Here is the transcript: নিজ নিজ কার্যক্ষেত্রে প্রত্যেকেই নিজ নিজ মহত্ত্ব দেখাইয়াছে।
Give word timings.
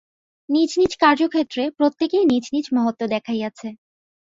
নিজ 0.49 0.71
নিজ 0.79 0.93
কার্যক্ষেত্রে 1.03 1.63
প্রত্যেকেই 1.77 2.25
নিজ 2.31 2.45
নিজ 2.53 2.65
মহত্ত্ব 2.75 3.03
দেখাইয়াছে। 3.07 3.67